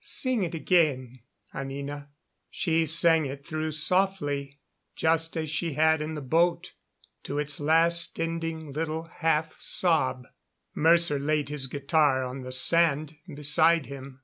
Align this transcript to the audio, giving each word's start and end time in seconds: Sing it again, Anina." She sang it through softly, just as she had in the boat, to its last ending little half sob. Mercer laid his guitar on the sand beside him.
Sing 0.00 0.44
it 0.44 0.54
again, 0.54 1.18
Anina." 1.52 2.10
She 2.50 2.86
sang 2.86 3.26
it 3.26 3.44
through 3.44 3.72
softly, 3.72 4.60
just 4.94 5.36
as 5.36 5.50
she 5.50 5.72
had 5.72 6.00
in 6.00 6.14
the 6.14 6.20
boat, 6.20 6.74
to 7.24 7.40
its 7.40 7.58
last 7.58 8.20
ending 8.20 8.70
little 8.72 9.06
half 9.16 9.60
sob. 9.60 10.28
Mercer 10.72 11.18
laid 11.18 11.48
his 11.48 11.66
guitar 11.66 12.22
on 12.22 12.42
the 12.42 12.52
sand 12.52 13.16
beside 13.34 13.86
him. 13.86 14.20